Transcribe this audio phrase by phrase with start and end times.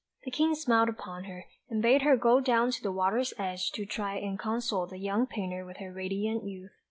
[0.23, 3.85] The King smiled upon her, and bade her go down to the water's edge to
[3.85, 6.71] try and console the young painter with her radiant youth.